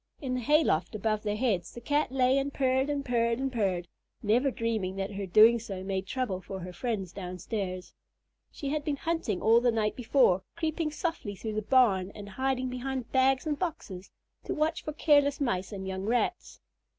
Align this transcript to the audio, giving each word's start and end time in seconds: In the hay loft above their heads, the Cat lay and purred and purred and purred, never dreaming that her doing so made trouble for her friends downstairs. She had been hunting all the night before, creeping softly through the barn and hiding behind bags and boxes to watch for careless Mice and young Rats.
In 0.19 0.33
the 0.33 0.39
hay 0.39 0.63
loft 0.63 0.95
above 0.95 1.21
their 1.21 1.35
heads, 1.35 1.71
the 1.75 1.79
Cat 1.79 2.11
lay 2.11 2.35
and 2.39 2.51
purred 2.51 2.89
and 2.89 3.05
purred 3.05 3.37
and 3.37 3.53
purred, 3.53 3.87
never 4.23 4.49
dreaming 4.49 4.95
that 4.95 5.11
her 5.11 5.27
doing 5.27 5.59
so 5.59 5.83
made 5.83 6.07
trouble 6.07 6.41
for 6.41 6.59
her 6.61 6.73
friends 6.73 7.13
downstairs. 7.13 7.93
She 8.51 8.69
had 8.69 8.83
been 8.83 8.95
hunting 8.95 9.43
all 9.43 9.61
the 9.61 9.69
night 9.69 9.95
before, 9.95 10.41
creeping 10.55 10.89
softly 10.89 11.35
through 11.35 11.53
the 11.53 11.61
barn 11.61 12.11
and 12.15 12.29
hiding 12.29 12.67
behind 12.67 13.11
bags 13.11 13.45
and 13.45 13.59
boxes 13.59 14.09
to 14.45 14.55
watch 14.55 14.83
for 14.83 14.93
careless 14.93 15.39
Mice 15.39 15.71
and 15.71 15.87
young 15.87 16.05
Rats. 16.07 16.59